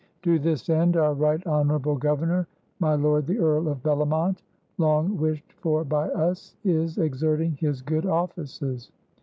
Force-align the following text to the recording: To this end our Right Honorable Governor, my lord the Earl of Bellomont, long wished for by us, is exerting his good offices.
To 0.23 0.39
this 0.39 0.67
end 0.67 0.97
our 0.97 1.13
Right 1.13 1.45
Honorable 1.45 1.95
Governor, 1.95 2.47
my 2.79 2.95
lord 2.95 3.27
the 3.27 3.37
Earl 3.37 3.67
of 3.67 3.83
Bellomont, 3.83 4.41
long 4.79 5.15
wished 5.15 5.53
for 5.61 5.83
by 5.85 6.09
us, 6.09 6.55
is 6.63 6.97
exerting 6.97 7.51
his 7.57 7.83
good 7.83 8.07
offices. 8.07 8.89